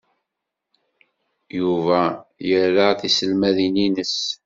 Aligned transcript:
Yuba 1.57 1.99
ira 2.55 2.87
tiselmadin-nnes. 2.99 4.15